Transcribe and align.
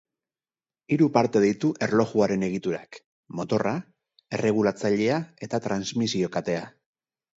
Hiru 0.95 1.09
parte 1.17 1.41
ditu 1.43 1.69
erlojuaren 1.87 2.45
egiturak: 2.47 2.99
motorra, 3.41 3.75
erregulatzailea 4.39 5.21
eta 5.49 5.61
transmisio 5.67 6.33
katea. 6.39 6.65